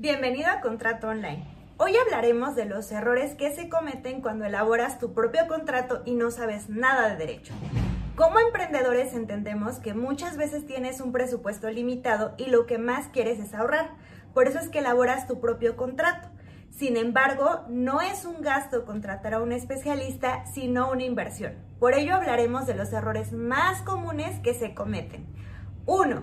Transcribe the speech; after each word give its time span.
Bienvenido 0.00 0.48
a 0.48 0.60
Contrato 0.60 1.08
Online. 1.08 1.44
Hoy 1.76 1.96
hablaremos 1.96 2.54
de 2.54 2.66
los 2.66 2.92
errores 2.92 3.34
que 3.34 3.52
se 3.52 3.68
cometen 3.68 4.20
cuando 4.20 4.44
elaboras 4.44 5.00
tu 5.00 5.12
propio 5.12 5.48
contrato 5.48 6.02
y 6.04 6.14
no 6.14 6.30
sabes 6.30 6.68
nada 6.68 7.08
de 7.08 7.16
derecho. 7.16 7.52
Como 8.14 8.38
emprendedores 8.38 9.12
entendemos 9.12 9.80
que 9.80 9.94
muchas 9.94 10.36
veces 10.36 10.64
tienes 10.66 11.00
un 11.00 11.10
presupuesto 11.10 11.68
limitado 11.68 12.32
y 12.38 12.46
lo 12.46 12.64
que 12.64 12.78
más 12.78 13.08
quieres 13.08 13.40
es 13.40 13.54
ahorrar. 13.54 13.90
Por 14.34 14.46
eso 14.46 14.60
es 14.60 14.68
que 14.68 14.78
elaboras 14.78 15.26
tu 15.26 15.40
propio 15.40 15.76
contrato. 15.76 16.28
Sin 16.70 16.96
embargo, 16.96 17.64
no 17.68 18.00
es 18.00 18.24
un 18.24 18.40
gasto 18.40 18.84
contratar 18.84 19.34
a 19.34 19.42
un 19.42 19.50
especialista, 19.50 20.46
sino 20.46 20.92
una 20.92 21.02
inversión. 21.02 21.54
Por 21.80 21.94
ello 21.94 22.14
hablaremos 22.14 22.68
de 22.68 22.76
los 22.76 22.92
errores 22.92 23.32
más 23.32 23.82
comunes 23.82 24.38
que 24.44 24.54
se 24.54 24.76
cometen. 24.76 25.26
1. 25.86 26.22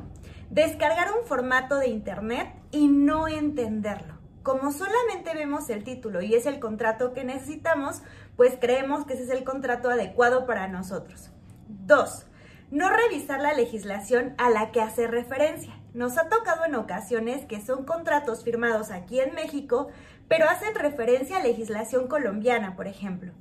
Descargar 0.49 1.11
un 1.11 1.25
formato 1.25 1.77
de 1.77 1.87
Internet 1.87 2.53
y 2.71 2.87
no 2.87 3.27
entenderlo. 3.27 4.15
Como 4.43 4.71
solamente 4.71 5.33
vemos 5.33 5.69
el 5.71 5.83
título 5.83 6.21
y 6.21 6.35
es 6.35 6.45
el 6.45 6.59
contrato 6.59 7.13
que 7.13 7.23
necesitamos, 7.23 8.03
pues 8.35 8.57
creemos 8.61 9.05
que 9.05 9.13
ese 9.13 9.23
es 9.23 9.29
el 9.31 9.43
contrato 9.43 9.89
adecuado 9.89 10.45
para 10.45 10.67
nosotros. 10.67 11.31
2. 11.67 12.27
No 12.69 12.89
revisar 12.89 13.41
la 13.41 13.53
legislación 13.53 14.35
a 14.37 14.51
la 14.51 14.71
que 14.71 14.81
hace 14.81 15.07
referencia. 15.07 15.73
Nos 15.95 16.17
ha 16.19 16.29
tocado 16.29 16.65
en 16.65 16.75
ocasiones 16.75 17.45
que 17.45 17.59
son 17.59 17.85
contratos 17.85 18.43
firmados 18.43 18.91
aquí 18.91 19.19
en 19.19 19.33
México, 19.33 19.87
pero 20.27 20.47
hacen 20.47 20.75
referencia 20.75 21.37
a 21.37 21.43
legislación 21.43 22.07
colombiana, 22.07 22.75
por 22.75 22.87
ejemplo. 22.87 23.31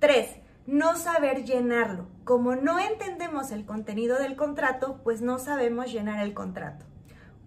3 0.00 0.47
no 0.68 0.96
saber 0.96 1.44
llenarlo. 1.44 2.08
Como 2.24 2.54
no 2.54 2.78
entendemos 2.78 3.52
el 3.52 3.64
contenido 3.64 4.18
del 4.18 4.36
contrato, 4.36 5.00
pues 5.02 5.22
no 5.22 5.38
sabemos 5.38 5.90
llenar 5.90 6.22
el 6.22 6.34
contrato. 6.34 6.84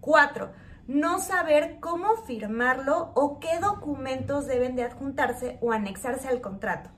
Cuatro, 0.00 0.50
no 0.88 1.20
saber 1.20 1.78
cómo 1.78 2.16
firmarlo 2.26 3.12
o 3.14 3.38
qué 3.38 3.60
documentos 3.60 4.48
deben 4.48 4.74
de 4.74 4.82
adjuntarse 4.82 5.58
o 5.60 5.70
anexarse 5.70 6.26
al 6.26 6.40
contrato. 6.40 6.90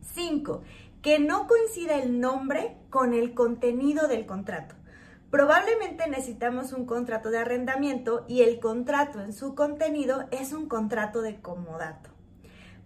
Cinco, 0.00 0.62
que 1.02 1.18
no 1.18 1.46
coincida 1.46 1.96
el 1.96 2.20
nombre 2.20 2.78
con 2.88 3.12
el 3.12 3.34
contenido 3.34 4.08
del 4.08 4.24
contrato. 4.24 4.76
Probablemente 5.30 6.08
necesitamos 6.08 6.72
un 6.72 6.86
contrato 6.86 7.30
de 7.30 7.36
arrendamiento 7.36 8.24
y 8.28 8.40
el 8.40 8.60
contrato 8.60 9.20
en 9.20 9.34
su 9.34 9.54
contenido 9.54 10.24
es 10.30 10.54
un 10.54 10.70
contrato 10.70 11.20
de 11.20 11.38
comodato. 11.42 12.08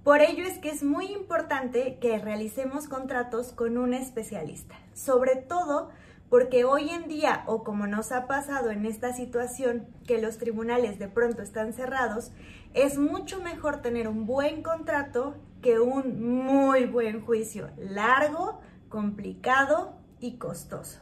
Por 0.04 0.20
ello 0.20 0.44
es 0.44 0.58
que 0.58 0.68
es 0.68 0.82
muy 0.82 1.06
importante 1.06 1.96
que 1.98 2.18
realicemos 2.18 2.88
contratos 2.88 3.52
con 3.52 3.78
un 3.78 3.94
especialista, 3.94 4.74
sobre 4.92 5.34
todo 5.34 5.88
porque 6.28 6.66
hoy 6.66 6.90
en 6.90 7.08
día, 7.08 7.42
o 7.46 7.64
como 7.64 7.86
nos 7.86 8.12
ha 8.12 8.26
pasado 8.26 8.70
en 8.70 8.84
esta 8.84 9.14
situación, 9.14 9.86
que 10.06 10.20
los 10.20 10.36
tribunales 10.36 10.98
de 10.98 11.08
pronto 11.08 11.40
están 11.40 11.72
cerrados, 11.72 12.32
es 12.74 12.98
mucho 12.98 13.40
mejor 13.40 13.80
tener 13.80 14.06
un 14.06 14.26
buen 14.26 14.62
contrato 14.62 15.36
que 15.62 15.80
un 15.80 16.44
muy 16.44 16.84
buen 16.84 17.22
juicio, 17.22 17.70
largo, 17.78 18.60
complicado 18.90 19.94
y 20.20 20.36
costoso. 20.36 21.00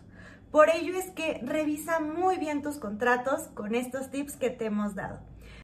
Por 0.52 0.70
ello 0.70 0.96
es 0.96 1.10
que 1.10 1.40
revisa 1.42 1.98
muy 1.98 2.36
bien 2.36 2.62
tus 2.62 2.76
contratos 2.76 3.48
con 3.54 3.74
estos 3.74 4.12
tips 4.12 4.36
que 4.36 4.50
te 4.50 4.66
hemos 4.66 4.94
dado. 4.94 5.18